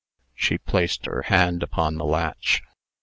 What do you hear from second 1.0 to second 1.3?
her